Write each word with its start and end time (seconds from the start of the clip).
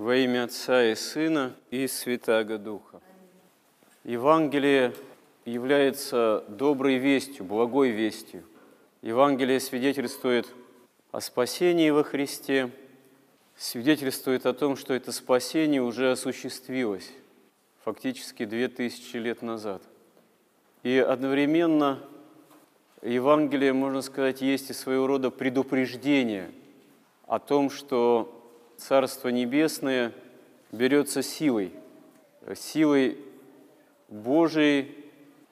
Во 0.00 0.16
имя 0.16 0.44
Отца 0.44 0.82
и 0.82 0.94
Сына 0.94 1.54
и 1.70 1.86
Святаго 1.86 2.56
Духа. 2.56 3.02
Евангелие 4.02 4.94
является 5.44 6.42
доброй 6.48 6.96
вестью, 6.96 7.44
благой 7.44 7.90
вестью. 7.90 8.44
Евангелие 9.02 9.60
свидетельствует 9.60 10.48
о 11.12 11.20
спасении 11.20 11.90
во 11.90 12.02
Христе, 12.02 12.70
свидетельствует 13.58 14.46
о 14.46 14.54
том, 14.54 14.76
что 14.76 14.94
это 14.94 15.12
спасение 15.12 15.82
уже 15.82 16.12
осуществилось 16.12 17.12
фактически 17.84 18.46
две 18.46 18.68
тысячи 18.68 19.18
лет 19.18 19.42
назад. 19.42 19.82
И 20.82 20.96
одновременно 20.96 22.02
Евангелие, 23.02 23.74
можно 23.74 24.00
сказать, 24.00 24.40
есть 24.40 24.70
и 24.70 24.72
своего 24.72 25.06
рода 25.06 25.30
предупреждение 25.30 26.50
о 27.26 27.38
том, 27.38 27.68
что 27.68 28.39
Царство 28.80 29.28
Небесное 29.28 30.10
берется 30.72 31.22
силой, 31.22 31.70
силой 32.56 33.18
Божией, 34.08 34.96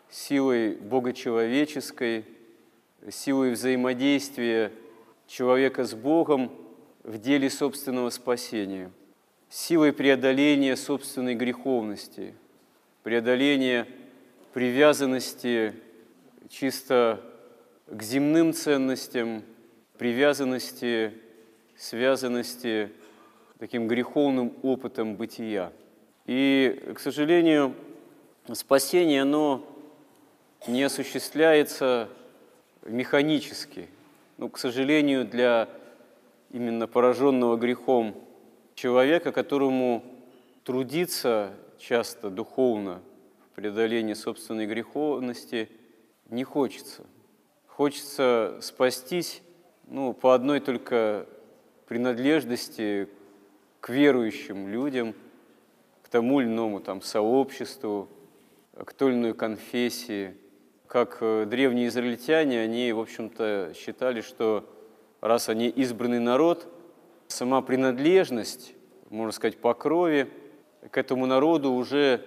силой 0.08 0.76
богочеловеческой, 0.76 2.24
силой 3.10 3.52
взаимодействия 3.52 4.72
человека 5.26 5.84
с 5.84 5.92
Богом 5.94 6.50
в 7.02 7.18
деле 7.18 7.50
собственного 7.50 8.08
спасения, 8.08 8.90
силой 9.50 9.92
преодоления 9.92 10.74
собственной 10.74 11.34
греховности, 11.34 12.34
преодоления 13.02 13.86
привязанности 14.54 15.74
чисто 16.48 17.20
к 17.88 18.02
земным 18.02 18.54
ценностям, 18.54 19.42
привязанности, 19.98 21.12
связанности 21.76 22.90
таким 23.58 23.88
греховным 23.88 24.54
опытом 24.62 25.16
бытия. 25.16 25.72
И, 26.26 26.92
к 26.94 27.00
сожалению, 27.00 27.74
спасение, 28.52 29.22
оно 29.22 29.64
не 30.66 30.82
осуществляется 30.82 32.08
механически. 32.86 33.88
Ну, 34.36 34.48
к 34.48 34.58
сожалению, 34.58 35.24
для 35.26 35.68
именно 36.50 36.86
пораженного 36.86 37.56
грехом 37.56 38.14
человека, 38.74 39.32
которому 39.32 40.04
трудиться 40.64 41.52
часто 41.78 42.30
духовно 42.30 43.00
в 43.46 43.56
преодолении 43.56 44.14
собственной 44.14 44.66
греховности 44.66 45.68
не 46.28 46.44
хочется. 46.44 47.04
Хочется 47.66 48.58
спастись 48.60 49.42
ну, 49.86 50.12
по 50.12 50.34
одной 50.34 50.60
только 50.60 51.26
принадлежности 51.86 53.08
к 53.80 53.90
верующим 53.90 54.68
людям, 54.68 55.14
к 56.02 56.08
тому 56.08 56.40
или 56.40 56.48
иному 56.48 56.80
там, 56.80 57.02
сообществу, 57.02 58.08
к 58.74 58.92
той 58.92 59.12
или 59.12 59.18
иной 59.18 59.34
конфессии. 59.34 60.34
Как 60.86 61.18
э, 61.20 61.44
древние 61.46 61.88
израильтяне, 61.88 62.60
они, 62.60 62.92
в 62.92 63.00
общем-то, 63.00 63.72
считали, 63.76 64.20
что 64.22 64.68
раз 65.20 65.48
они 65.48 65.68
избранный 65.68 66.18
народ, 66.18 66.66
сама 67.26 67.60
принадлежность, 67.60 68.74
можно 69.10 69.32
сказать, 69.32 69.58
по 69.58 69.74
крови, 69.74 70.30
к 70.90 70.96
этому 70.96 71.26
народу 71.26 71.72
уже 71.72 72.24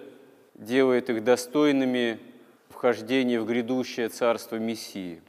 делает 0.54 1.10
их 1.10 1.24
достойными 1.24 2.20
вхождения 2.68 3.40
в 3.40 3.46
грядущее 3.46 4.08
царство 4.08 4.56
Мессии, 4.56 5.20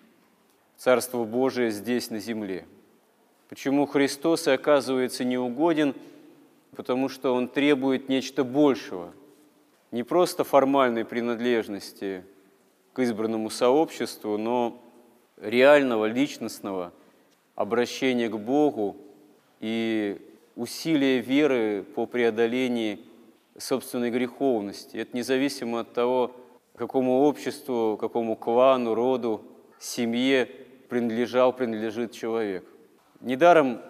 царство 0.77 1.23
Божие 1.23 1.71
здесь, 1.71 2.11
на 2.11 2.19
земле. 2.19 2.65
Почему 3.49 3.87
Христос 3.87 4.47
и 4.47 4.51
оказывается 4.51 5.23
неугоден– 5.23 5.95
потому 6.75 7.09
что 7.09 7.33
он 7.33 7.47
требует 7.47 8.09
нечто 8.09 8.43
большего, 8.43 9.13
не 9.91 10.03
просто 10.03 10.43
формальной 10.43 11.05
принадлежности 11.05 12.23
к 12.93 12.99
избранному 12.99 13.49
сообществу, 13.49 14.37
но 14.37 14.81
реального, 15.37 16.05
личностного 16.05 16.91
обращения 17.55 18.29
к 18.29 18.37
Богу 18.37 18.97
и 19.59 20.19
усилия 20.55 21.19
веры 21.19 21.83
по 21.95 22.05
преодолении 22.05 22.99
собственной 23.57 24.09
греховности. 24.09 24.97
Это 24.97 25.15
независимо 25.15 25.81
от 25.81 25.93
того, 25.93 26.31
какому 26.75 27.21
обществу, 27.21 27.97
какому 27.99 28.35
клану, 28.35 28.95
роду, 28.95 29.43
семье 29.79 30.49
принадлежал, 30.89 31.53
принадлежит 31.53 32.11
человек. 32.11 32.65
Недаром 33.21 33.81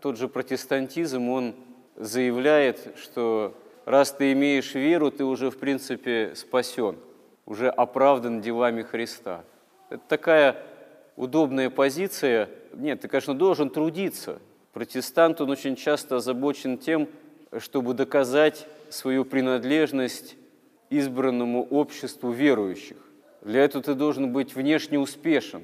тот 0.00 0.16
же 0.16 0.28
протестантизм, 0.28 1.28
он 1.28 1.54
заявляет, 1.98 2.94
что 2.96 3.54
раз 3.84 4.12
ты 4.12 4.32
имеешь 4.32 4.74
веру, 4.74 5.10
ты 5.10 5.24
уже, 5.24 5.50
в 5.50 5.58
принципе, 5.58 6.32
спасен, 6.34 6.96
уже 7.44 7.68
оправдан 7.68 8.40
делами 8.40 8.82
Христа. 8.82 9.44
Это 9.90 10.02
такая 10.08 10.56
удобная 11.16 11.70
позиция. 11.70 12.48
Нет, 12.72 13.00
ты, 13.00 13.08
конечно, 13.08 13.34
должен 13.34 13.68
трудиться. 13.70 14.38
Протестант, 14.72 15.40
он 15.40 15.50
очень 15.50 15.76
часто 15.76 16.16
озабочен 16.16 16.78
тем, 16.78 17.08
чтобы 17.58 17.94
доказать 17.94 18.66
свою 18.90 19.24
принадлежность 19.24 20.36
избранному 20.90 21.64
обществу 21.64 22.30
верующих. 22.30 22.96
Для 23.42 23.64
этого 23.64 23.82
ты 23.82 23.94
должен 23.94 24.32
быть 24.32 24.54
внешне 24.54 24.98
успешен. 24.98 25.62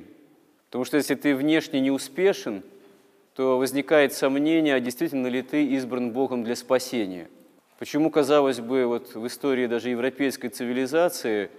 Потому 0.67 0.85
что 0.85 0.97
если 0.97 1.15
ты 1.15 1.37
внешне 1.37 1.81
не 1.81 1.93
успешен– 1.93 2.63
то 3.35 3.59
возникает 3.59 4.13
сомнение, 4.13 4.77
а 4.77 4.81
действительно 4.81 5.27
ли 5.27 5.43
ты 5.43 5.65
избран 5.67 6.13
Богом 6.13 6.45
для 6.45 6.55
спасения. 6.55 7.29
Почему, 7.79 8.11
казалось 8.11 8.61
бы, 8.61 8.87
вот 8.87 9.15
в 9.15 9.27
истории 9.27 9.67
даже 9.67 9.91
европейской 9.91 10.49
цивилизации 10.49 11.51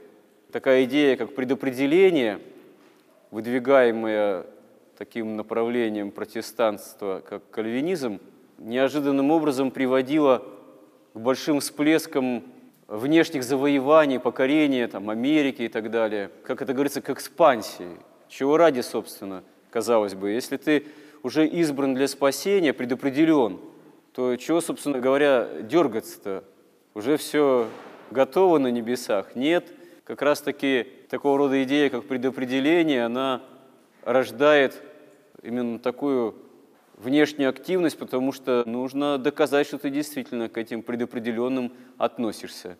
такая 0.52 0.86
идея, 0.86 1.18
как 1.18 1.36
предопределение, 1.36 2.40
выдвигаемая 3.32 4.46
таким 4.98 5.36
направлением 5.36 6.12
протестанства, 6.12 7.22
как 7.28 7.50
кальвинизм, 7.50 8.22
неожиданным 8.58 9.32
образом 9.32 9.72
приводила 9.72 10.44
к 11.14 11.20
большим 11.20 11.60
всплескам 11.60 12.44
внешних 12.88 13.44
завоеваний, 13.44 14.20
покорения 14.20 14.88
там, 14.88 15.10
Америки 15.10 15.64
и 15.64 15.68
так 15.68 15.92
далее, 15.92 16.32
как 16.46 16.62
это 16.62 16.72
говорится, 16.72 17.02
к 17.02 17.10
экспансии. 17.10 17.98
Чего 18.30 18.56
ради, 18.56 18.80
собственно, 18.80 19.44
казалось 19.70 20.14
бы. 20.14 20.32
Если 20.32 20.56
ты 20.56 20.86
уже 21.26 21.48
избран 21.48 21.96
для 21.96 22.08
спасения, 22.08 22.72
предопределен, 22.72 23.60
то 24.14 24.36
чего, 24.36 24.62
собственно 24.62 25.00
говоря, 25.00 25.50
дергаться-то? 25.64 26.44
Уже 26.94 27.18
все 27.18 27.68
готово 28.12 28.60
на 28.60 28.68
небесах? 28.68 29.36
Нет. 29.36 29.74
Как 30.04 30.22
раз-таки 30.22 30.86
такого 31.10 31.40
рода 31.40 31.64
идея, 31.64 31.90
как 31.90 32.06
предопределение, 32.06 33.06
она 33.06 33.42
рождает 34.04 34.80
именно 35.42 35.80
такую 35.80 36.36
внешнюю 36.96 37.50
активность, 37.50 37.98
потому 37.98 38.32
что 38.32 38.64
нужно 38.68 39.18
доказать, 39.18 39.66
что 39.66 39.80
ты 39.80 39.90
действительно 39.90 40.48
к 40.48 40.60
этим 40.60 40.84
предопределенным 40.84 41.74
относишься. 41.98 42.78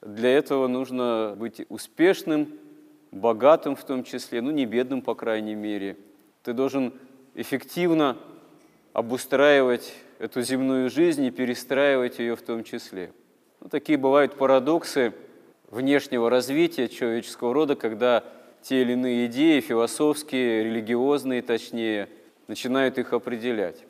Для 0.00 0.30
этого 0.30 0.66
нужно 0.66 1.34
быть 1.36 1.66
успешным, 1.68 2.54
богатым 3.12 3.76
в 3.76 3.84
том 3.84 4.02
числе, 4.02 4.40
ну 4.40 4.50
не 4.50 4.64
бедным, 4.64 5.02
по 5.02 5.14
крайней 5.14 5.54
мере. 5.54 5.98
Ты 6.42 6.54
должен 6.54 6.94
эффективно 7.34 8.16
обустраивать 8.92 9.94
эту 10.18 10.42
земную 10.42 10.90
жизнь 10.90 11.24
и 11.24 11.30
перестраивать 11.30 12.18
ее 12.18 12.36
в 12.36 12.42
том 12.42 12.64
числе. 12.64 13.12
Ну, 13.60 13.68
такие 13.68 13.98
бывают 13.98 14.34
парадоксы 14.36 15.12
внешнего 15.70 16.28
развития 16.28 16.88
человеческого 16.88 17.54
рода, 17.54 17.76
когда 17.76 18.24
те 18.62 18.82
или 18.82 18.92
иные 18.92 19.26
идеи, 19.26 19.60
философские, 19.60 20.64
религиозные 20.64 21.42
точнее, 21.42 22.08
начинают 22.48 22.98
их 22.98 23.12
определять. 23.12 23.84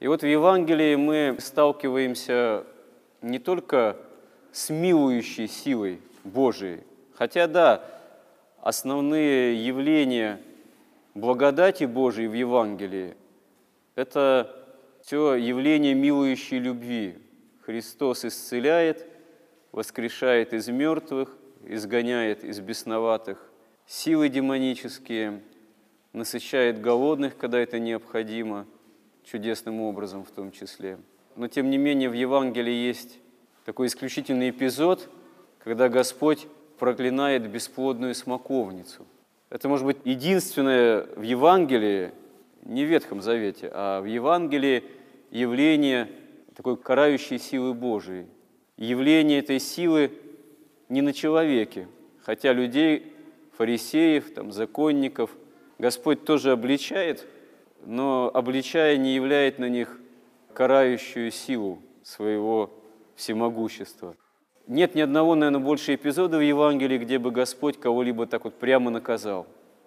И 0.00 0.08
вот 0.08 0.22
в 0.22 0.26
Евангелии 0.26 0.96
мы 0.96 1.36
сталкиваемся 1.38 2.64
не 3.22 3.38
только 3.38 3.96
с 4.50 4.68
милующей 4.68 5.46
силой 5.46 6.00
Божией, 6.24 6.80
хотя 7.14 7.46
да, 7.46 7.84
основные 8.60 9.64
явления– 9.64 10.40
благодати 11.14 11.84
Божией 11.84 12.28
в 12.28 12.34
Евангелии– 12.34 13.16
это 13.94 14.54
все 15.02 15.34
явление 15.34 15.94
милующей 15.94 16.58
любви. 16.58 17.18
Христос 17.62 18.24
исцеляет, 18.24 19.06
воскрешает 19.72 20.52
из 20.52 20.68
мертвых, 20.68 21.36
изгоняет 21.64 22.44
из 22.44 22.60
бесноватых 22.60 23.50
силы 23.86 24.28
демонические, 24.28 25.42
насыщает 26.12 26.80
голодных, 26.80 27.36
когда 27.36 27.58
это 27.58 27.78
необходимо, 27.78 28.66
чудесным 29.24 29.80
образом 29.80 30.24
в 30.24 30.30
том 30.30 30.50
числе. 30.50 30.98
Но 31.36 31.48
тем 31.48 31.70
не 31.70 31.78
менее 31.78 32.10
в 32.10 32.14
Евангелии 32.14 32.72
есть 32.72 33.18
такой 33.64 33.86
исключительный 33.86 34.50
эпизод, 34.50 35.08
когда 35.58 35.88
Господь 35.88 36.46
проклинает 36.78 37.48
бесплодную 37.48 38.14
смоковницу. 38.14 39.06
Это 39.52 39.68
может 39.68 39.84
быть 39.84 39.98
единственное 40.04 41.02
в 41.14 41.20
Евангелии, 41.20 42.12
не 42.62 42.86
в 42.86 42.88
Ветхом 42.88 43.20
Завете, 43.20 43.68
а 43.70 44.00
в 44.00 44.06
Евангелии 44.06 44.82
явление 45.30 46.08
такой 46.56 46.78
карающей 46.78 47.38
силы 47.38 47.74
Божией. 47.74 48.28
Явление 48.78 49.40
этой 49.40 49.60
силы 49.60 50.10
не 50.88 51.02
на 51.02 51.12
человеке, 51.12 51.86
хотя 52.22 52.54
людей, 52.54 53.12
фарисеев, 53.58 54.32
там, 54.32 54.52
законников, 54.52 55.36
Господь 55.78 56.24
тоже 56.24 56.52
обличает, 56.52 57.26
но 57.84 58.30
обличая 58.32 58.96
не 58.96 59.14
являет 59.14 59.58
на 59.58 59.68
них 59.68 60.00
карающую 60.54 61.30
силу 61.30 61.82
своего 62.02 62.70
всемогущества. 63.16 64.16
Нет 64.66 64.94
ни 64.94 65.00
одного, 65.00 65.34
наверное, 65.34 65.60
больше 65.60 65.94
эпизода 65.94 66.38
в 66.38 66.40
Евангелии, 66.40 66.98
где 66.98 67.18
бы 67.18 67.30
Господь 67.30 67.80
кого-либо 67.80 68.26
так 68.26 68.44
вот 68.44 68.54
прямо 68.54 68.90
наказал, 68.90 69.46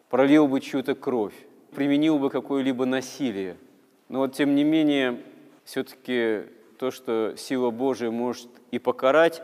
пролил 0.09 0.47
бы 0.47 0.59
чью-то 0.59 0.95
кровь, 0.95 1.33
применил 1.73 2.19
бы 2.19 2.29
какое-либо 2.29 2.85
насилие. 2.85 3.57
Но 4.09 4.19
вот 4.19 4.33
тем 4.33 4.53
не 4.53 4.63
менее, 4.63 5.21
все-таки 5.63 6.43
то, 6.77 6.91
что 6.91 7.35
сила 7.37 7.71
Божия 7.71 8.11
может 8.11 8.49
и 8.71 8.79
покарать, 8.79 9.41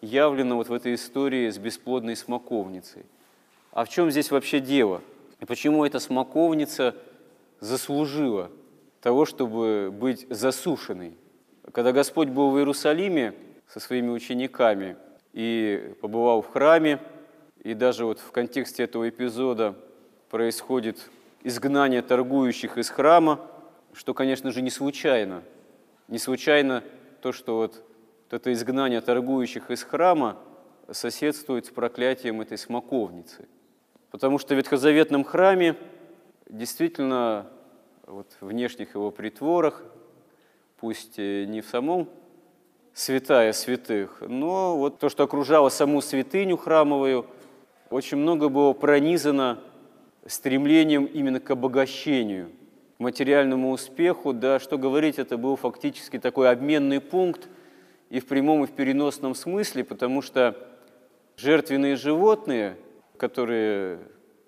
явлено 0.00 0.56
вот 0.56 0.68
в 0.68 0.72
этой 0.72 0.94
истории 0.94 1.50
с 1.50 1.58
бесплодной 1.58 2.14
смоковницей. 2.14 3.04
А 3.72 3.84
в 3.84 3.88
чем 3.88 4.10
здесь 4.10 4.30
вообще 4.30 4.60
дело? 4.60 5.02
И 5.40 5.44
почему 5.44 5.84
эта 5.84 5.98
смоковница 5.98 6.94
заслужила 7.60 8.50
того, 9.00 9.24
чтобы 9.24 9.90
быть 9.92 10.26
засушенной? 10.30 11.14
Когда 11.72 11.92
Господь 11.92 12.28
был 12.28 12.50
в 12.50 12.58
Иерусалиме 12.58 13.34
со 13.68 13.80
своими 13.80 14.10
учениками 14.10 14.96
и 15.32 15.94
побывал 16.00 16.42
в 16.42 16.48
храме, 16.48 17.00
и 17.62 17.74
даже 17.74 18.04
вот 18.04 18.18
в 18.18 18.32
контексте 18.32 18.82
этого 18.82 19.08
эпизода 19.08 19.74
происходит 20.30 21.10
изгнание 21.42 22.02
торгующих 22.02 22.78
из 22.78 22.88
храма, 22.90 23.40
что, 23.92 24.14
конечно 24.14 24.50
же, 24.50 24.62
не 24.62 24.70
случайно. 24.70 25.42
Не 26.08 26.18
случайно 26.18 26.82
то, 27.20 27.32
что 27.32 27.56
вот, 27.56 27.82
это 28.30 28.52
изгнание 28.52 29.00
торгующих 29.00 29.70
из 29.70 29.82
храма 29.82 30.38
соседствует 30.90 31.66
с 31.66 31.70
проклятием 31.70 32.40
этой 32.40 32.56
смоковницы. 32.56 33.48
Потому 34.10 34.38
что 34.38 34.54
в 34.54 34.56
ветхозаветном 34.56 35.24
храме 35.24 35.76
действительно 36.48 37.46
вот, 38.06 38.36
внешних 38.40 38.94
его 38.94 39.10
притворах, 39.10 39.82
пусть 40.78 41.18
не 41.18 41.60
в 41.60 41.68
самом 41.68 42.08
святая 42.98 43.52
святых, 43.52 44.22
но 44.26 44.76
вот 44.76 44.98
то, 44.98 45.08
что 45.08 45.22
окружало 45.22 45.68
саму 45.68 46.00
святыню 46.00 46.56
храмовую, 46.56 47.26
очень 47.90 48.16
много 48.16 48.48
было 48.48 48.72
пронизано 48.72 49.60
стремлением 50.26 51.04
именно 51.04 51.38
к 51.38 51.48
обогащению, 51.48 52.50
к 52.96 53.00
материальному 53.00 53.70
успеху, 53.70 54.32
да, 54.32 54.58
что 54.58 54.78
говорить, 54.78 55.20
это 55.20 55.36
был 55.36 55.54
фактически 55.54 56.18
такой 56.18 56.50
обменный 56.50 57.00
пункт 57.00 57.48
и 58.10 58.18
в 58.18 58.26
прямом, 58.26 58.64
и 58.64 58.66
в 58.66 58.72
переносном 58.72 59.36
смысле, 59.36 59.84
потому 59.84 60.20
что 60.20 60.56
жертвенные 61.36 61.94
животные, 61.94 62.76
которые 63.16 64.00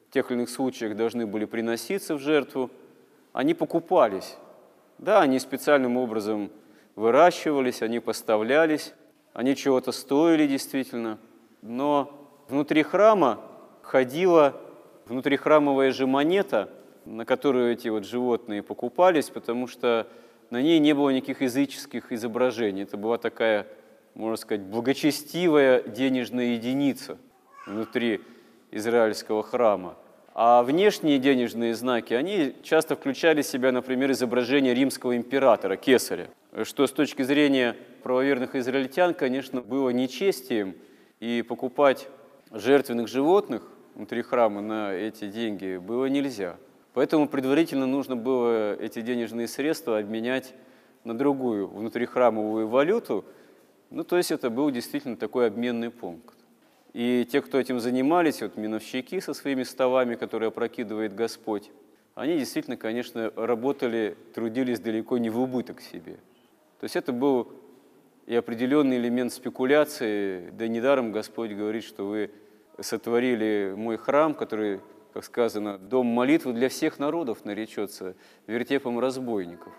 в 0.08 0.12
тех 0.12 0.28
или 0.32 0.38
иных 0.38 0.50
случаях 0.50 0.96
должны 0.96 1.24
были 1.24 1.44
приноситься 1.44 2.16
в 2.16 2.18
жертву, 2.18 2.68
они 3.32 3.54
покупались. 3.54 4.36
Да, 4.98 5.20
они 5.20 5.38
специальным 5.38 5.96
образом 5.96 6.50
выращивались, 7.00 7.80
они 7.80 7.98
поставлялись, 7.98 8.92
они 9.32 9.56
чего-то 9.56 9.90
стоили 9.90 10.46
действительно, 10.46 11.18
но 11.62 12.44
внутри 12.48 12.82
храма 12.82 13.40
ходила 13.82 14.60
внутрихрамовая 15.06 15.92
же 15.92 16.06
монета, 16.06 16.68
на 17.06 17.24
которую 17.24 17.72
эти 17.72 17.88
вот 17.88 18.04
животные 18.04 18.62
покупались, 18.62 19.30
потому 19.30 19.66
что 19.66 20.06
на 20.50 20.60
ней 20.60 20.78
не 20.78 20.92
было 20.92 21.08
никаких 21.08 21.40
языческих 21.40 22.12
изображений. 22.12 22.82
Это 22.82 22.98
была 22.98 23.16
такая, 23.16 23.66
можно 24.14 24.36
сказать, 24.36 24.62
благочестивая 24.62 25.82
денежная 25.82 26.52
единица 26.56 27.16
внутри 27.66 28.20
израильского 28.70 29.42
храма. 29.42 29.96
А 30.32 30.62
внешние 30.62 31.18
денежные 31.18 31.74
знаки, 31.74 32.14
они 32.14 32.54
часто 32.62 32.94
включали 32.94 33.42
в 33.42 33.46
себя, 33.46 33.72
например, 33.72 34.12
изображение 34.12 34.74
римского 34.74 35.16
императора, 35.16 35.76
кесаря, 35.76 36.28
что 36.62 36.86
с 36.86 36.92
точки 36.92 37.22
зрения 37.22 37.76
правоверных 38.02 38.54
израильтян, 38.54 39.14
конечно, 39.14 39.60
было 39.60 39.90
нечестием, 39.90 40.74
и 41.20 41.42
покупать 41.42 42.08
жертвенных 42.50 43.08
животных 43.08 43.62
внутри 43.94 44.22
храма 44.22 44.62
на 44.62 44.92
эти 44.92 45.28
деньги 45.28 45.76
было 45.76 46.06
нельзя. 46.06 46.56
Поэтому 46.94 47.28
предварительно 47.28 47.86
нужно 47.86 48.16
было 48.16 48.74
эти 48.74 49.00
денежные 49.00 49.46
средства 49.46 49.98
обменять 49.98 50.54
на 51.04 51.16
другую 51.16 51.68
внутрихрамовую 51.68 52.68
валюту. 52.68 53.24
Ну, 53.90 54.02
то 54.04 54.16
есть 54.16 54.32
это 54.32 54.50
был 54.50 54.70
действительно 54.70 55.16
такой 55.16 55.46
обменный 55.46 55.90
пункт. 55.90 56.34
И 56.92 57.26
те, 57.30 57.40
кто 57.40 57.58
этим 57.58 57.78
занимались, 57.78 58.42
вот 58.42 58.56
миновщики 58.56 59.20
со 59.20 59.32
своими 59.32 59.62
столами, 59.62 60.16
которые 60.16 60.48
опрокидывает 60.48 61.14
Господь, 61.14 61.70
они 62.14 62.36
действительно, 62.36 62.76
конечно, 62.76 63.32
работали, 63.36 64.16
трудились 64.34 64.80
далеко 64.80 65.18
не 65.18 65.30
в 65.30 65.38
убыток 65.38 65.80
себе. 65.80 66.16
То 66.80 66.84
есть 66.84 66.96
это 66.96 67.12
был 67.12 67.52
и 68.26 68.34
определенный 68.34 68.96
элемент 68.96 69.32
спекуляции, 69.32 70.50
да 70.50 70.68
недаром 70.68 71.12
Господь 71.12 71.52
говорит, 71.52 71.84
что 71.84 72.06
вы 72.06 72.30
сотворили 72.80 73.74
мой 73.76 73.96
храм, 73.96 74.34
который, 74.34 74.80
как 75.12 75.24
сказано, 75.24 75.78
дом 75.78 76.06
молитвы 76.06 76.52
для 76.52 76.68
всех 76.68 76.98
народов 76.98 77.44
наречется 77.44 78.14
вертепом 78.46 78.98
разбойников. 78.98 79.72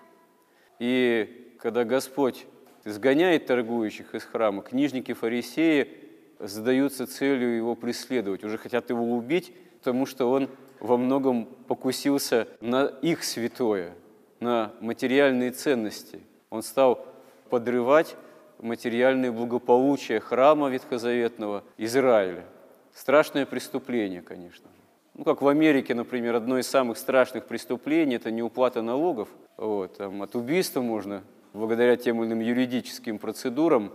И 0.79 1.55
когда 1.59 1.83
Господь 1.83 2.45
изгоняет 2.83 3.45
торгующих 3.45 4.15
из 4.15 4.23
храма, 4.23 4.63
книжники, 4.63 5.13
фарисеи 5.13 6.00
задаются 6.41 7.07
целью 7.07 7.55
его 7.55 7.75
преследовать, 7.75 8.43
уже 8.43 8.57
хотят 8.57 8.89
его 8.89 9.03
убить, 9.15 9.53
потому 9.79 10.05
что 10.05 10.29
он 10.29 10.49
во 10.79 10.97
многом 10.97 11.45
покусился 11.67 12.47
на 12.59 12.85
их 12.85 13.23
святое, 13.23 13.93
на 14.39 14.71
материальные 14.81 15.51
ценности. 15.51 16.21
Он 16.49 16.63
стал 16.63 17.05
подрывать 17.49 18.15
материальное 18.59 19.31
благополучие 19.31 20.19
храма 20.19 20.69
ветхозаветного 20.69 21.63
Израиля. 21.77 22.45
Страшное 22.93 23.45
преступление, 23.45 24.21
конечно. 24.21 24.67
Ну, 25.13 25.23
как 25.23 25.41
в 25.41 25.47
Америке, 25.47 25.93
например, 25.93 26.35
одно 26.35 26.57
из 26.57 26.67
самых 26.67 26.97
страшных 26.97 27.45
преступлений– 27.45 28.15
это 28.17 28.31
неуплата 28.31 28.81
налогов. 28.81 29.29
Вот, 29.57 29.97
там, 29.97 30.21
от 30.21 30.35
убийства 30.35 30.81
можно, 30.81 31.23
благодаря 31.53 31.95
тем 31.95 32.21
или 32.23 32.29
иным 32.29 32.39
юридическим 32.39 33.19
процедурам, 33.19 33.91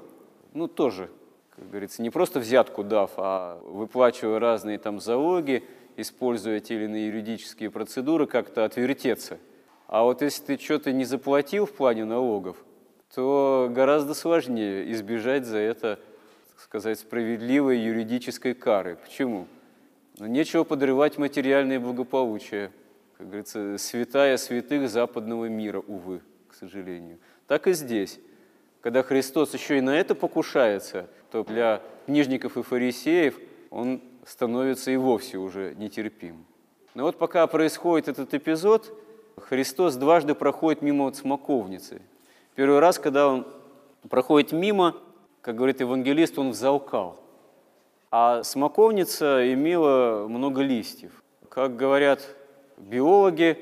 ну, 0.52 0.68
тоже, 0.68 1.08
как 1.56 1.68
говорится, 1.70 2.02
не 2.02 2.10
просто 2.10 2.38
взятку 2.38 2.84
дав, 2.84 3.10
а 3.16 3.60
выплачивая 3.64 4.38
разные 4.38 4.78
там 4.78 5.00
залоги, 5.00 5.64
используя 5.96 6.60
те 6.60 6.74
или 6.74 6.84
иные 6.84 7.06
юридические 7.08 7.70
процедуры, 7.70 8.26
как-то 8.26 8.64
отвертеться. 8.64 9.38
А 9.86 10.02
вот 10.04 10.22
если 10.22 10.56
ты 10.56 10.62
что-то 10.62 10.92
не 10.92 11.04
заплатил 11.04 11.66
в 11.66 11.72
плане 11.72 12.04
налогов, 12.04 12.56
то 13.14 13.68
гораздо 13.70 14.14
сложнее 14.14 14.92
избежать 14.92 15.46
за 15.46 15.58
это 15.58 15.98
сказать, 16.58 16.98
справедливой 16.98 17.78
юридической 17.78 18.54
кары. 18.54 18.96
Почему? 18.96 19.46
Ну, 20.18 20.26
нечего 20.26 20.64
подрывать 20.64 21.18
материальное 21.18 21.78
благополучие. 21.78 22.72
Как 23.18 23.28
говорится, 23.28 23.78
святая 23.78 24.36
святых 24.36 24.88
западного 24.88 25.46
мира, 25.46 25.82
увы, 25.86 26.22
к 26.48 26.54
сожалению. 26.54 27.18
Так 27.46 27.66
и 27.66 27.72
здесь. 27.72 28.18
Когда 28.86 29.02
Христос 29.02 29.52
еще 29.52 29.78
и 29.78 29.80
на 29.80 29.98
это 29.98 30.14
покушается, 30.14 31.08
то 31.32 31.42
для 31.42 31.82
книжников 32.06 32.56
и 32.56 32.62
фарисеев 32.62 33.36
он 33.68 34.00
становится 34.24 34.92
и 34.92 34.96
вовсе 34.96 35.38
уже 35.38 35.74
нетерпим. 35.74 36.46
Но 36.94 37.02
вот 37.02 37.18
пока 37.18 37.44
происходит 37.48 38.06
этот 38.06 38.32
эпизод, 38.32 38.96
Христос 39.38 39.96
дважды 39.96 40.36
проходит 40.36 40.82
мимо 40.82 41.06
вот 41.06 41.16
смоковницы. 41.16 42.00
Первый 42.54 42.78
раз, 42.78 43.00
когда 43.00 43.26
он 43.26 43.48
проходит 44.08 44.52
мимо, 44.52 44.94
как 45.40 45.56
говорит 45.56 45.80
евангелист, 45.80 46.38
он 46.38 46.50
взалкал. 46.50 47.18
А 48.12 48.44
смоковница 48.44 49.52
имела 49.52 50.28
много 50.28 50.62
листьев. 50.62 51.24
Как 51.48 51.74
говорят 51.74 52.22
биологи, 52.76 53.58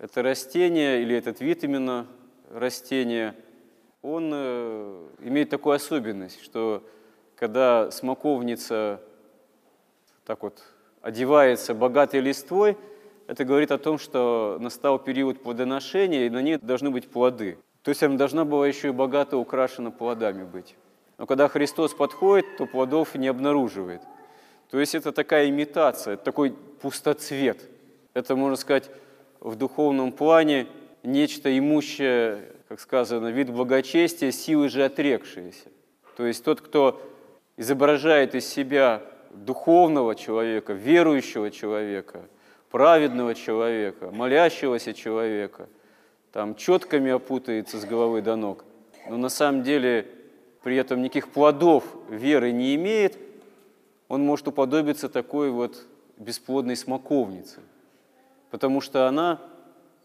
это 0.00 0.20
растение 0.20 1.00
или 1.00 1.14
этот 1.14 1.40
вид 1.40 1.62
именно 1.62 2.08
растения, 2.50 3.36
он 4.02 4.30
э, 4.34 5.08
имеет 5.20 5.48
такую 5.48 5.76
особенность, 5.76 6.42
что 6.42 6.82
когда 7.36 7.90
смоковница 7.90 9.00
так 10.24 10.42
вот 10.42 10.62
одевается 11.00 11.74
богатой 11.74 12.20
листвой, 12.20 12.76
это 13.28 13.44
говорит 13.44 13.70
о 13.70 13.78
том, 13.78 13.98
что 13.98 14.58
настал 14.60 14.98
период 14.98 15.42
плодоношения, 15.42 16.26
и 16.26 16.30
на 16.30 16.42
ней 16.42 16.58
должны 16.58 16.90
быть 16.90 17.08
плоды. 17.08 17.58
То 17.82 17.88
есть 17.88 18.02
она 18.02 18.16
должна 18.16 18.44
была 18.44 18.66
еще 18.66 18.88
и 18.88 18.92
богато 18.92 19.36
украшена 19.36 19.90
плодами 19.90 20.44
быть. 20.44 20.76
Но 21.18 21.26
когда 21.26 21.48
Христос 21.48 21.94
подходит, 21.94 22.56
то 22.56 22.66
плодов 22.66 23.14
не 23.14 23.28
обнаруживает. 23.28 24.02
То 24.70 24.80
есть 24.80 24.94
это 24.94 25.12
такая 25.12 25.48
имитация, 25.48 26.16
такой 26.16 26.52
пустоцвет. 26.52 27.60
Это, 28.14 28.36
можно 28.36 28.56
сказать, 28.56 28.90
в 29.40 29.56
духовном 29.56 30.12
плане 30.12 30.66
нечто 31.02 31.56
имущее 31.56 32.52
как 32.72 32.80
сказано, 32.80 33.28
вид 33.28 33.50
благочестия, 33.50 34.30
силы 34.30 34.70
же 34.70 34.82
отрекшиеся. 34.82 35.68
То 36.16 36.24
есть 36.24 36.42
тот, 36.42 36.62
кто 36.62 37.02
изображает 37.58 38.34
из 38.34 38.48
себя 38.48 39.02
духовного 39.30 40.14
человека, 40.14 40.72
верующего 40.72 41.50
человека, 41.50 42.22
праведного 42.70 43.34
человека, 43.34 44.10
молящегося 44.10 44.94
человека, 44.94 45.68
там 46.32 46.54
четками 46.54 47.10
опутается 47.10 47.78
с 47.78 47.84
головы 47.84 48.22
до 48.22 48.36
ног, 48.36 48.64
но 49.06 49.18
на 49.18 49.28
самом 49.28 49.64
деле 49.64 50.06
при 50.62 50.76
этом 50.76 51.02
никаких 51.02 51.28
плодов 51.28 51.84
веры 52.08 52.52
не 52.52 52.74
имеет, 52.76 53.18
он 54.08 54.24
может 54.24 54.48
уподобиться 54.48 55.10
такой 55.10 55.50
вот 55.50 55.84
бесплодной 56.16 56.76
смоковнице, 56.76 57.60
потому 58.50 58.80
что 58.80 59.08
она 59.08 59.42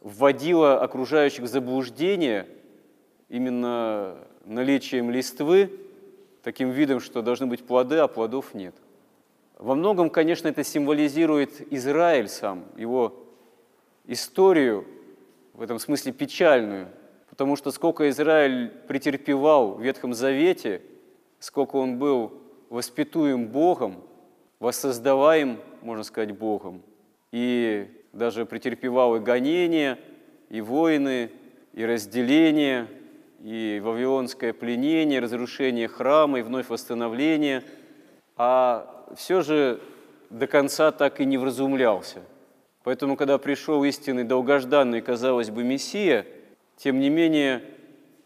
вводила 0.02 0.82
окружающих 0.82 1.44
в 1.44 1.48
заблуждение 1.48 2.48
именно 3.30 4.18
наличием 4.46 5.12
листвы, 5.12 5.72
таким 6.44 6.70
видом, 6.70 7.00
что 7.00 7.22
должны 7.22 7.46
быть 7.46 7.66
плоды, 7.66 7.98
а 7.98 8.08
плодов 8.08 8.54
нет. 8.54 8.76
Во 9.58 9.76
многом, 9.76 10.10
конечно, 10.10 10.48
это 10.48 10.64
символизирует 10.64 11.74
Израиль 11.74 12.30
сам, 12.30 12.66
его 12.78 13.24
историю, 14.06 14.86
в 15.54 15.62
этом 15.62 15.80
смысле 15.80 16.12
печальную, 16.14 16.90
потому 17.30 17.56
что 17.56 17.72
сколько 17.72 18.08
Израиль 18.10 18.70
претерпевал 18.88 19.74
в 19.74 19.82
Ветхом 19.82 20.14
Завете, 20.14 20.82
сколько 21.40 21.76
он 21.76 21.98
был 21.98 22.34
воспитуем 22.70 23.48
Богом, 23.48 24.04
воссоздаваем, 24.60 25.60
можно 25.82 26.04
сказать, 26.04 26.32
Богом, 26.32 26.84
и 27.32 27.88
даже 28.18 28.46
претерпевал 28.46 29.16
и 29.16 29.20
гонения, 29.20 30.00
и 30.50 30.60
войны, 30.60 31.30
и 31.74 31.86
разделение, 31.86 32.88
и 33.44 33.80
вавилонское 33.84 34.54
пленение, 34.54 35.20
разрушение 35.20 35.88
храма, 35.88 36.40
и 36.40 36.42
вновь 36.42 36.70
восстановление, 36.70 37.64
а 38.36 39.06
все 39.16 39.42
же 39.42 39.80
до 40.30 40.48
конца 40.48 40.92
так 40.92 41.22
и 41.22 41.26
не 41.26 41.38
вразумлялся. 41.38 42.22
Поэтому, 42.84 43.16
когда 43.16 43.38
пришел 43.38 43.84
истинный, 43.84 44.24
долгожданный, 44.24 45.02
казалось 45.02 45.52
бы, 45.52 45.64
Мессия, 45.64 46.26
тем 46.78 47.00
не 47.00 47.10
менее 47.10 47.64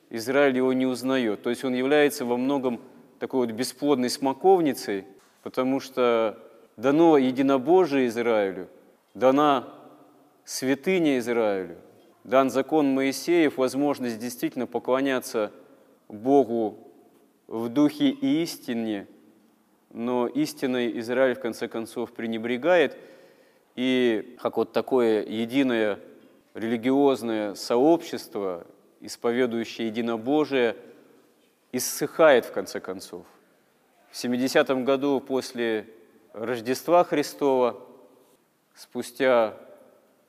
Израиль 0.10 0.56
его 0.56 0.72
не 0.72 0.86
узнает. 0.86 1.42
То 1.42 1.50
есть 1.50 1.64
он 1.64 1.74
является 1.74 2.26
во 2.26 2.38
многом 2.38 2.80
такой 3.20 3.48
вот 3.48 3.56
бесплодной 3.56 4.10
смоковницей, 4.10 5.06
потому 5.44 5.80
что 5.80 6.38
дано 6.78 7.18
единобожие 7.18 8.08
Израилю, 8.08 8.68
дана 9.14 9.68
святыня 10.52 11.18
Израилю, 11.20 11.78
дан 12.26 12.50
закон 12.50 12.88
Моисеев, 12.88 13.56
возможность 13.56 14.20
действительно 14.20 14.68
поклоняться 14.68 15.54
Богу 16.10 16.78
в 17.48 17.70
духе 17.70 18.10
и 18.10 18.44
истине, 18.44 19.08
но 19.92 20.28
истиной 20.28 21.00
Израиль 21.00 21.36
в 21.36 21.40
конце 21.40 21.70
концов 21.70 22.12
пренебрегает, 22.12 22.98
и 23.78 24.36
как 24.42 24.58
вот 24.58 24.74
такое 24.74 25.24
единое 25.24 26.00
религиозное 26.54 27.56
сообщество, 27.56 28.68
исповедующее 29.00 29.88
единобожие, 29.88 30.76
иссыхает 31.72 32.44
в 32.44 32.52
конце 32.52 32.82
концов. 32.82 33.26
В 34.10 34.18
70 34.18 34.68
году 34.84 35.22
после 35.22 35.88
Рождества 36.34 37.06
Христова, 37.06 37.80
спустя 38.76 39.58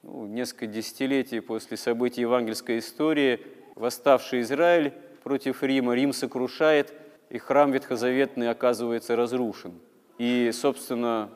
ну, 0.02 0.26
несколько 0.26 0.66
десятилетий 0.66 1.40
после 1.40 1.76
событий 1.76 2.22
евангельской 2.22 2.78
истории, 2.78 3.40
восставший 3.74 4.40
Израиль 4.40 4.92
против 5.22 5.62
Рима, 5.62 5.94
Рим 5.94 6.12
сокрушает, 6.12 6.92
и 7.30 7.38
храм 7.38 7.70
Ветхозаветный 7.70 8.50
оказывается 8.50 9.16
разрушен. 9.16 9.74
И, 10.18 10.50
собственно, 10.52 11.30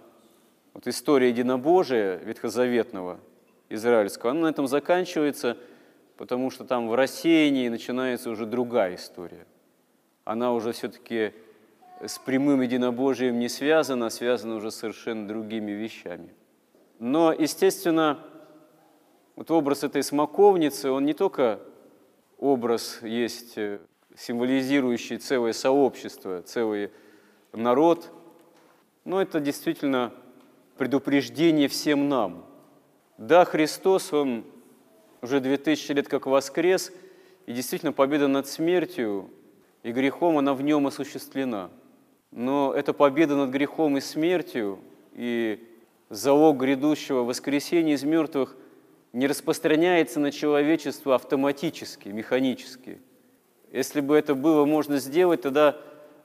вот 0.75 0.87
история 0.87 1.29
единобожия 1.29 2.19
ветхозаветного, 2.19 3.19
израильского, 3.69 4.33
она 4.33 4.43
на 4.43 4.47
этом 4.49 4.67
заканчивается, 4.67 5.57
потому 6.17 6.51
что 6.51 6.65
там 6.65 6.89
в 6.89 6.95
рассеянии 6.95 7.69
начинается 7.69 8.31
уже 8.31 8.47
другая 8.47 8.97
история. 8.97 9.47
Она 10.25 10.53
уже 10.53 10.73
все-таки 10.73 11.33
с 12.05 12.19
прямым 12.19 12.61
единобожием 12.61 13.39
не 13.39 13.49
связана, 13.49 14.07
а 14.07 14.11
связана 14.11 14.57
уже 14.57 14.71
совершенно 14.71 15.27
другими 15.27 15.71
вещами. 15.73 16.35
Но, 16.99 17.33
естественно, 17.33 18.19
вот 19.37 19.51
образ 19.51 19.85
этой 19.85 20.03
смоковницы, 20.03 20.91
он 20.91 21.05
не 21.05 21.13
только 21.13 21.61
образ 22.39 23.01
есть 23.03 23.57
э, 23.57 23.79
символизирующий 24.17 25.19
целое 25.19 25.53
сообщество, 25.53 26.41
целый 26.41 26.91
народ, 27.53 28.11
но 29.05 29.21
это 29.21 29.39
действительно 29.39 30.13
предупреждение 30.79 31.69
всем 31.69 32.09
нам. 32.09 32.47
Да, 33.19 33.45
Христос, 33.45 34.13
Он 34.13 34.45
уже 35.21 35.41
2000 35.41 35.93
лет 35.93 36.09
как 36.09 36.27
воскрес, 36.27 36.91
и 37.45 37.53
действительно 37.53 37.93
победа 37.93 38.29
над 38.29 38.49
смертью 38.49 39.31
и 39.83 39.93
грехом, 39.93 40.39
она 40.39 40.55
в 40.55 40.63
нем 40.63 40.87
осуществлена. 40.87 41.71
Но 42.31 42.73
эта 42.75 42.95
победа 42.95 43.37
над 43.37 43.51
грехом 43.51 43.99
и 43.99 44.01
смертью 44.01 44.79
и 45.13 45.63
залог 46.09 46.57
грядущего 46.57 47.21
воскресения 47.23 47.95
из 47.95 48.03
мертвых– 48.03 48.57
не 49.17 49.27
распространяется 49.27 50.21
на 50.21 50.31
человечество 50.31 51.15
автоматически, 51.15 52.11
механически. 52.11 53.01
Если 53.73 54.03
бы 54.03 54.15
это 54.15 54.35
было 54.35 54.67
можно 54.67 54.99
сделать, 54.99 55.41
тогда 55.41 55.79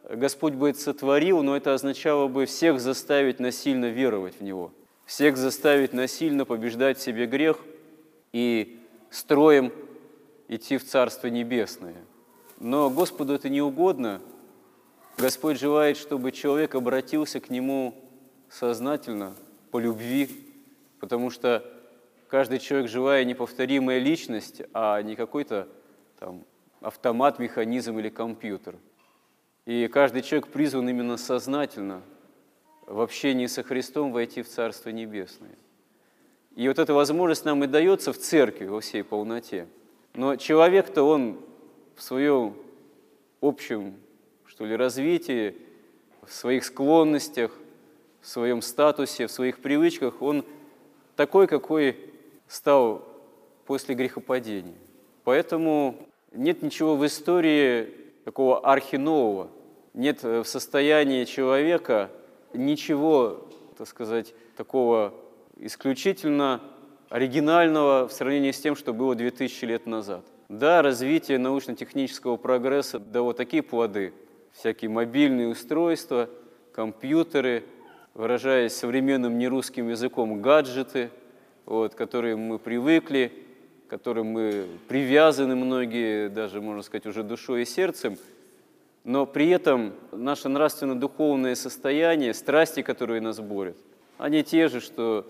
Господь 0.09 0.55
бы 0.55 0.71
это 0.71 0.79
сотворил, 0.79 1.41
но 1.41 1.55
это 1.55 1.73
означало 1.73 2.27
бы 2.27 2.45
всех 2.45 2.81
заставить 2.81 3.39
насильно 3.39 3.85
веровать 3.85 4.35
в 4.41 4.43
Него, 4.43 4.73
всех 5.05 5.37
заставить 5.37 5.93
насильно 5.93 6.43
побеждать 6.43 6.97
в 6.97 7.01
себе 7.01 7.27
грех 7.27 7.59
и 8.33 8.81
строем 9.09 9.71
идти 10.49 10.77
в 10.77 10.83
Царство 10.83 11.27
Небесное. 11.27 11.95
Но 12.59 12.89
Господу 12.89 13.35
это 13.35 13.47
не 13.47 13.61
угодно. 13.61 14.19
Господь 15.17 15.57
желает, 15.57 15.95
чтобы 15.95 16.33
человек 16.33 16.75
обратился 16.75 17.39
к 17.39 17.49
Нему 17.49 17.95
сознательно, 18.49 19.33
по 19.71 19.79
любви, 19.79 20.29
потому 20.99 21.29
что 21.29 21.63
каждый 22.31 22.59
человек 22.59 22.89
живая 22.89 23.25
неповторимая 23.25 23.99
личность, 23.99 24.61
а 24.73 25.01
не 25.01 25.17
какой-то 25.17 25.67
там 26.17 26.45
автомат, 26.79 27.39
механизм 27.39 27.99
или 27.99 28.07
компьютер. 28.07 28.77
И 29.65 29.89
каждый 29.89 30.21
человек 30.21 30.47
призван 30.47 30.87
именно 30.87 31.17
сознательно 31.17 32.01
в 32.87 33.01
общении 33.01 33.47
со 33.47 33.63
Христом 33.63 34.13
войти 34.13 34.43
в 34.43 34.47
Царство 34.47 34.91
Небесное. 34.91 35.57
И 36.55 36.69
вот 36.69 36.79
эта 36.79 36.93
возможность 36.93 37.43
нам 37.43 37.65
и 37.65 37.67
дается 37.67 38.13
в 38.13 38.17
церкви 38.17 38.65
во 38.65 38.79
всей 38.79 39.03
полноте. 39.03 39.67
Но 40.13 40.37
человек-то 40.37 41.03
он 41.03 41.37
в 41.97 42.01
своем 42.01 42.55
общем, 43.41 43.95
что 44.45 44.65
ли, 44.65 44.77
развитии, 44.77 45.57
в 46.25 46.31
своих 46.31 46.63
склонностях, 46.63 47.51
в 48.21 48.27
своем 48.27 48.61
статусе, 48.61 49.27
в 49.27 49.31
своих 49.31 49.59
привычках, 49.59 50.21
он 50.21 50.45
такой, 51.17 51.47
какой 51.47 52.10
стал 52.51 53.07
после 53.65 53.95
грехопадения. 53.95 54.75
Поэтому 55.23 55.95
нет 56.33 56.61
ничего 56.61 56.97
в 56.97 57.05
истории 57.05 57.87
такого 58.25 58.59
архинового, 58.59 59.49
нет 59.93 60.23
в 60.23 60.43
состоянии 60.43 61.23
человека 61.23 62.09
ничего, 62.53 63.47
так 63.77 63.87
сказать, 63.87 64.33
такого 64.57 65.13
исключительно 65.59 66.59
оригинального 67.09 68.09
в 68.09 68.11
сравнении 68.11 68.51
с 68.51 68.59
тем, 68.59 68.75
что 68.75 68.93
было 68.93 69.15
2000 69.15 69.63
лет 69.63 69.85
назад. 69.85 70.25
Да, 70.49 70.81
развитие 70.81 71.37
научно-технического 71.37 72.35
прогресса 72.35 72.99
дало 72.99 73.31
такие 73.31 73.63
плоды, 73.63 74.13
всякие 74.51 74.89
мобильные 74.89 75.47
устройства, 75.47 76.29
компьютеры, 76.73 77.63
выражаясь 78.13 78.75
современным 78.75 79.37
нерусским 79.37 79.87
языком, 79.87 80.41
гаджеты– 80.41 81.11
вот, 81.71 81.95
к 81.95 81.97
которым 81.97 82.41
мы 82.41 82.59
привыкли, 82.59 83.31
к 83.87 83.89
которым 83.89 84.27
мы 84.27 84.65
привязаны 84.87 85.55
многие, 85.55 86.27
даже, 86.27 86.59
можно 86.61 86.81
сказать, 86.81 87.05
уже 87.05 87.23
душой 87.23 87.61
и 87.61 87.65
сердцем, 87.65 88.17
но 89.03 89.25
при 89.25 89.49
этом 89.49 89.93
наше 90.11 90.49
нравственно-духовное 90.49 91.55
состояние, 91.55 92.33
страсти, 92.33 92.81
которые 92.81 93.21
нас 93.21 93.39
борют, 93.39 93.77
они 94.17 94.43
те 94.43 94.67
же, 94.67 94.81
что 94.81 95.25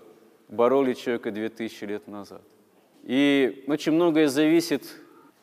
бороли 0.48 0.94
человека 0.94 1.30
2000 1.30 1.84
лет 1.84 2.08
назад. 2.08 2.42
И 3.04 3.64
очень 3.68 3.92
многое 3.92 4.28
зависит, 4.28 4.84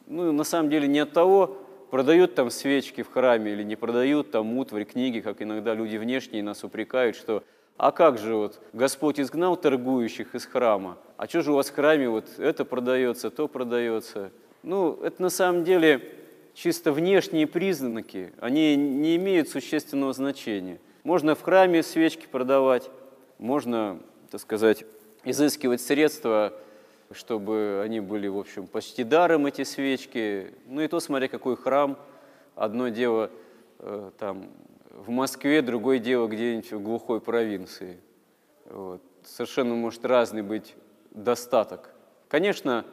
ну, 0.05 0.31
на 0.31 0.43
самом 0.43 0.69
деле, 0.69 0.87
не 0.87 0.99
от 0.99 1.13
того, 1.13 1.57
продают 1.91 2.35
там 2.35 2.49
свечки 2.49 3.03
в 3.03 3.09
храме 3.09 3.53
или 3.53 3.63
не 3.63 3.75
продают 3.75 4.31
там 4.31 4.57
утварь, 4.57 4.83
книги, 4.83 5.21
как 5.21 5.41
иногда 5.41 5.73
люди 5.73 5.95
внешние 5.95 6.43
нас 6.43 6.63
упрекают, 6.63 7.15
что 7.15 7.43
а 7.79 7.93
как 7.93 8.17
же 8.17 8.35
вот 8.35 8.59
Господь 8.73 9.21
изгнал 9.21 9.55
торгующих 9.55 10.35
из 10.35 10.45
храма, 10.45 10.97
а 11.15 11.27
что 11.27 11.41
же 11.41 11.53
у 11.53 11.55
вас 11.55 11.69
в 11.69 11.73
храме 11.73 12.09
вот 12.09 12.25
это 12.37 12.65
продается, 12.65 13.29
то 13.29 13.47
продается? 13.47 14.31
Ну, 14.63 14.99
это 15.01 15.21
на 15.21 15.29
самом 15.29 15.63
деле 15.63 16.13
чисто 16.53 16.91
внешние 16.91 17.47
признаки, 17.47 18.33
они 18.41 18.75
не 18.75 19.15
имеют 19.15 19.47
существенного 19.47 20.11
значения. 20.11 20.77
Можно 21.05 21.35
в 21.35 21.41
храме 21.41 21.81
свечки 21.81 22.27
продавать, 22.29 22.89
можно, 23.37 24.01
так 24.29 24.41
сказать, 24.41 24.83
изыскивать 25.23 25.79
средства, 25.79 26.51
чтобы 27.13 27.81
они 27.81 28.01
были, 28.01 28.27
в 28.27 28.37
общем, 28.37 28.67
почти 28.67 29.05
даром, 29.05 29.45
эти 29.45 29.63
свечки. 29.63 30.53
Ну 30.67 30.81
и 30.81 30.87
то, 30.89 30.99
смотря 30.99 31.29
какой 31.29 31.55
храм. 31.55 31.97
Одно 32.55 32.89
дело 32.89 33.31
э, 33.79 34.11
там 34.19 34.49
в 35.05 35.09
Москве, 35.09 35.61
другое 35.61 35.99
дело 35.99 36.27
где-нибудь 36.27 36.71
в 36.71 36.81
глухой 36.81 37.21
провинции. 37.21 37.99
Вот. 38.65 39.01
Совершенно 39.23 39.73
может 39.75 40.03
разный 40.05 40.41
быть 40.41 40.75
достаток. 41.11 41.91
Конечно, 42.27 42.85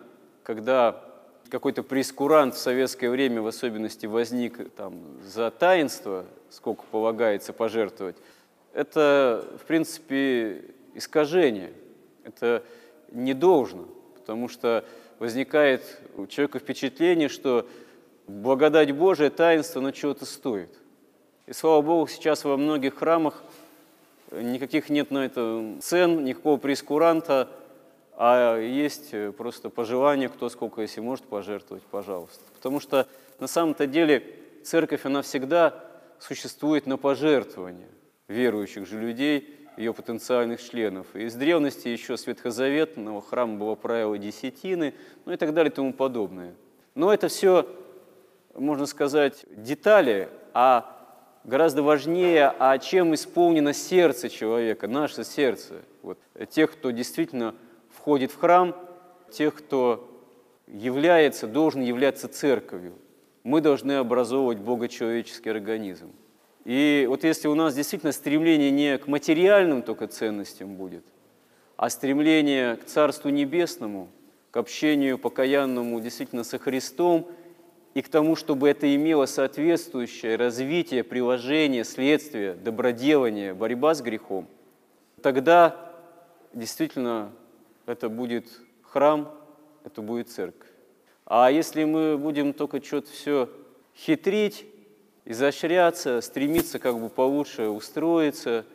когда 0.42 1.02
какой-то 1.50 1.82
прескурант 1.82 2.54
в 2.54 2.58
советское 2.58 3.10
время 3.10 3.42
в 3.42 3.46
особенности 3.46 4.06
возник 4.06 4.72
там, 4.74 4.94
за 5.22 5.50
таинство, 5.50 6.26
сколько 6.50 6.84
полагается 6.90 7.52
пожертвовать, 7.52 8.16
это, 8.72 9.44
в 9.60 9.66
принципе, 9.66 10.64
искажение. 10.94 11.72
Это 12.24 12.62
не 13.10 13.34
должно, 13.34 13.88
потому 14.14 14.48
что 14.48 14.84
возникает 15.18 15.82
у 16.16 16.26
человека 16.26 16.58
впечатление, 16.58 17.28
что 17.28 17.68
благодать 18.26 18.92
Божия, 18.92 19.30
таинство, 19.30 19.80
оно 19.80 19.90
чего-то 19.90 20.24
стоит. 20.24 20.70
И 21.46 21.52
слава 21.52 21.80
Богу, 21.80 22.08
сейчас 22.08 22.42
во 22.42 22.56
многих 22.56 22.96
храмах 22.96 23.44
никаких 24.32 24.88
нет 24.90 25.12
на 25.12 25.26
это 25.26 25.76
цен, 25.80 26.24
никакого 26.24 26.56
прескуранта, 26.56 27.48
а 28.16 28.58
есть 28.58 29.14
просто 29.36 29.70
пожелание, 29.70 30.28
кто 30.28 30.48
сколько, 30.48 30.82
если 30.82 31.00
может 31.00 31.24
пожертвовать, 31.26 31.84
пожалуйста. 31.84 32.40
Потому 32.56 32.80
что 32.80 33.06
на 33.38 33.46
самом-то 33.46 33.86
деле 33.86 34.24
церковь, 34.64 35.06
она 35.06 35.22
всегда 35.22 35.84
существует 36.18 36.86
на 36.86 36.96
пожертвование 36.96 37.90
верующих 38.26 38.88
же 38.88 38.98
людей, 38.98 39.56
ее 39.76 39.94
потенциальных 39.94 40.60
членов. 40.60 41.06
И 41.14 41.26
из 41.26 41.34
древности 41.34 41.86
еще 41.86 42.16
с 42.16 42.26
храма 43.30 43.56
было 43.56 43.76
правило 43.76 44.18
десятины, 44.18 44.94
ну 45.24 45.32
и 45.32 45.36
так 45.36 45.54
далее 45.54 45.70
и 45.70 45.74
тому 45.74 45.92
подобное. 45.92 46.54
Но 46.96 47.14
это 47.14 47.28
все, 47.28 47.68
можно 48.56 48.86
сказать, 48.86 49.44
детали, 49.50 50.28
а 50.52 50.95
гораздо 51.46 51.82
важнее, 51.82 52.52
а 52.58 52.76
чем 52.78 53.14
исполнено 53.14 53.72
сердце 53.72 54.28
человека, 54.28 54.88
наше 54.88 55.24
сердце. 55.24 55.76
Вот, 56.02 56.18
тех, 56.50 56.72
кто 56.72 56.90
действительно 56.90 57.54
входит 57.90 58.32
в 58.32 58.38
храм, 58.38 58.76
тех, 59.30 59.54
кто 59.54 60.10
является, 60.66 61.46
должен 61.46 61.82
являться 61.82 62.28
церковью. 62.28 62.94
Мы 63.44 63.60
должны 63.60 63.92
образовывать 63.92 64.58
богочеловеческий 64.58 65.50
организм. 65.50 66.12
И 66.64 67.06
вот 67.08 67.22
если 67.22 67.46
у 67.46 67.54
нас 67.54 67.74
действительно 67.76 68.10
стремление 68.10 68.72
не 68.72 68.98
к 68.98 69.06
материальным 69.06 69.82
только 69.82 70.08
ценностям 70.08 70.74
будет, 70.74 71.04
а 71.76 71.88
стремление 71.90 72.76
к 72.76 72.86
Царству 72.86 73.30
Небесному, 73.30 74.08
к 74.50 74.56
общению 74.56 75.16
покаянному 75.18 76.00
действительно 76.00 76.42
со 76.42 76.58
Христом 76.58 77.28
и 77.96 78.02
к 78.02 78.10
тому, 78.10 78.36
чтобы 78.36 78.68
это 78.68 78.94
имело 78.94 79.24
соответствующее 79.24 80.36
развитие, 80.36 81.02
приложение, 81.02 81.82
следствие, 81.82 82.52
доброделание, 82.52 83.54
борьба 83.54 83.94
с 83.94 84.02
грехом, 84.02 84.46
тогда 85.22 85.74
действительно 86.52 87.32
это 87.86 88.10
будет 88.10 88.48
храм, 88.82 89.34
это 89.82 90.02
будет 90.02 90.28
церковь. 90.28 90.68
А 91.24 91.50
если 91.50 91.84
мы 91.84 92.18
будем 92.18 92.52
только 92.52 92.84
что-то 92.84 93.10
все 93.10 93.48
хитрить, 93.96 94.66
изощряться, 95.24 96.20
стремиться 96.20 96.78
как 96.78 97.00
бы 97.00 97.08
получше 97.08 97.68
устроиться, 97.68 98.66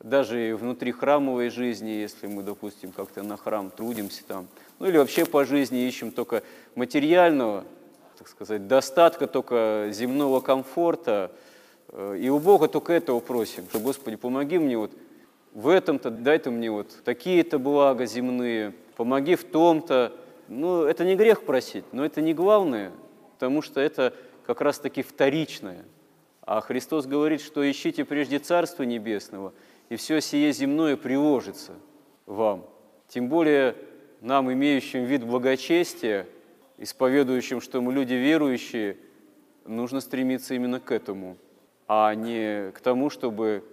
даже 0.00 0.56
внутри 0.60 0.90
храмовой 0.90 1.50
жизни, 1.50 1.90
если 1.90 2.26
мы, 2.26 2.42
допустим, 2.42 2.90
как-то 2.90 3.22
на 3.22 3.36
храм 3.36 3.70
трудимся 3.70 4.24
там, 4.26 4.48
ну 4.80 4.86
или 4.86 4.96
вообще 4.96 5.24
по 5.26 5.44
жизни 5.44 5.86
ищем 5.86 6.10
только 6.10 6.42
материального, 6.74 7.64
сказать, 8.28 8.66
достатка, 8.66 9.26
только 9.26 9.88
земного 9.90 10.40
комфорта, 10.40 11.32
э, 11.88 12.18
и 12.20 12.28
у 12.28 12.38
Бога 12.38 12.68
только 12.68 12.92
этого 12.92 13.20
просим, 13.20 13.64
что, 13.68 13.80
Господи, 13.80 14.16
помоги 14.16 14.58
мне 14.58 14.76
вот 14.76 14.92
в 15.54 15.68
этом-то, 15.68 16.10
дай-то 16.10 16.50
мне 16.50 16.70
вот 16.70 17.02
такие-то 17.04 17.58
блага 17.58 18.06
земные, 18.06 18.74
помоги 18.96 19.34
в 19.34 19.44
том-то. 19.44 20.12
Ну, 20.48 20.84
это 20.84 21.04
не 21.04 21.16
грех 21.16 21.44
просить, 21.44 21.84
но 21.92 22.04
это 22.04 22.20
не 22.20 22.34
главное, 22.34 22.92
потому 23.34 23.62
что 23.62 23.80
это 23.80 24.14
как 24.46 24.60
раз-таки 24.60 25.02
вторичное. 25.02 25.84
А 26.42 26.60
Христос 26.60 27.06
говорит, 27.06 27.42
что 27.42 27.68
ищите 27.68 28.04
прежде 28.04 28.38
Царство 28.38 28.82
Небесного, 28.82 29.52
и 29.88 29.96
все 29.96 30.20
сие 30.20 30.52
земное 30.52 30.96
приложится 30.96 31.72
вам. 32.26 32.66
Тем 33.08 33.28
более 33.28 33.74
нам, 34.20 34.52
имеющим 34.52 35.04
вид 35.04 35.24
благочестия, 35.24 36.26
исповедующим, 36.78 37.60
что 37.60 37.80
мы 37.80 37.92
люди 37.92 38.14
верующие, 38.14 38.96
нужно 39.66 40.00
стремиться 40.00 40.54
именно 40.54 40.80
к 40.80 40.90
этому, 40.90 41.36
а 41.86 42.14
не 42.14 42.70
к 42.72 42.80
тому, 42.80 43.10
чтобы 43.10 43.64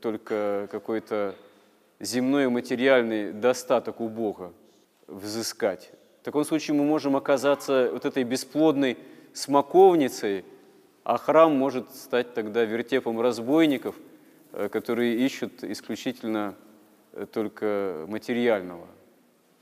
только 0.00 0.68
какой-то 0.70 1.36
земной 2.00 2.48
материальный 2.48 3.32
достаток 3.32 4.00
у 4.00 4.08
Бога 4.08 4.52
взыскать. 5.06 5.92
В 6.20 6.24
таком 6.24 6.44
случае 6.44 6.76
мы 6.76 6.84
можем 6.84 7.16
оказаться 7.16 7.88
вот 7.92 8.04
этой 8.04 8.24
бесплодной 8.24 8.98
смоковницей, 9.32 10.44
а 11.04 11.18
храм 11.18 11.54
может 11.54 11.94
стать 11.94 12.34
тогда 12.34 12.64
вертепом 12.64 13.20
разбойников, 13.20 13.94
э, 14.52 14.68
которые 14.68 15.16
ищут 15.24 15.62
исключительно 15.62 16.56
э, 17.12 17.26
только 17.32 18.06
материального. 18.08 18.88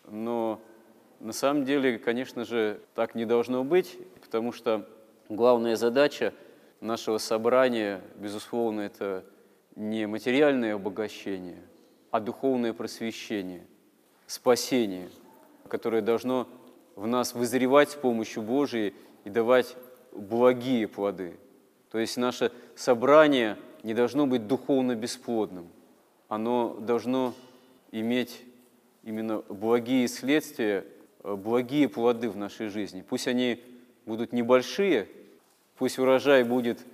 Но 0.09 0.61
на 1.21 1.33
самом 1.33 1.65
деле, 1.65 1.99
конечно 1.99 2.45
же, 2.45 2.81
так 2.95 3.15
не 3.15 3.25
должно 3.25 3.65
быть, 3.65 3.99
потому 4.21 4.53
что 4.53 4.89
главная 5.29 5.77
задача 5.77 6.33
нашего 6.81 7.19
собрания, 7.19 8.03
безусловно, 8.17 8.83
это 8.83 9.25
не 9.77 10.07
материальное 10.07 10.75
обогащение, 10.75 11.63
а 12.11 12.21
духовное 12.21 12.73
просвещение, 12.73 13.67
спасение, 14.27 15.09
которое 15.69 16.03
должно 16.03 16.47
в 16.95 17.07
нас 17.07 17.35
вызревать 17.35 17.91
с 17.91 17.95
помощью 17.95 18.43
Божией 18.43 18.95
и 19.25 19.31
давать 19.31 19.77
благие 20.13 20.87
плоды. 20.87 21.37
То 21.91 21.99
есть 21.99 22.17
наше 22.17 22.53
собрание 22.77 23.57
не 23.83 23.95
должно 23.95 24.27
быть 24.27 24.47
духовно 24.47 24.95
бесплодным. 24.95 25.69
Оно 26.29 26.77
должно 26.81 27.35
иметь 27.93 28.43
именно 29.03 29.43
благие 29.49 30.09
следствия, 30.09 30.85
благие 31.25 31.89
плоды 31.89 32.29
в 32.29 32.37
нашей 32.37 32.69
жизни. 32.69 33.03
Пусть 33.07 33.27
они 33.27 33.61
будут 34.07 34.33
небольшие, 34.33 35.09
пусть 35.79 35.99
урожай 35.99 36.45
будет, 36.45 36.85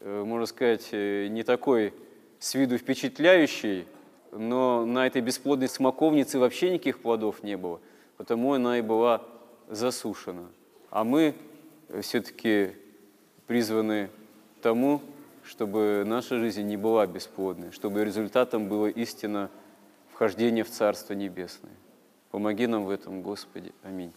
э, 0.00 0.24
можно 0.24 0.46
сказать, 0.46 0.88
э, 0.92 1.28
не 1.28 1.42
такой 1.42 1.92
с 2.38 2.54
виду 2.54 2.78
впечатляющий, 2.78 3.86
но 4.32 4.84
на 4.84 5.06
этой 5.06 5.22
бесплодной 5.22 5.68
смоковнице 5.68 6.38
вообще 6.38 6.70
никаких 6.70 7.00
плодов 7.00 7.42
не 7.42 7.56
было, 7.56 7.80
потому 8.16 8.54
она 8.54 8.78
и 8.78 8.82
была 8.82 9.22
засушена. 9.68 10.48
А 10.90 11.04
мы 11.04 11.34
все-таки 12.00 12.72
призваны 13.46 14.10
тому, 14.62 15.02
чтобы 15.44 16.04
наша 16.06 16.38
жизнь 16.38 16.62
не 16.62 16.76
была 16.76 17.06
бесплодной, 17.06 17.70
чтобы 17.70 18.04
результатом 18.04 18.68
было 18.68 18.86
истина 18.86 19.50
вхождения 20.10 20.64
в 20.64 20.70
Царство 20.70 21.12
Небесное. 21.12 21.72
Помоги 22.34 22.66
нам 22.66 22.84
в 22.84 22.90
этом, 22.90 23.22
Господи. 23.22 23.70
Аминь. 23.84 24.12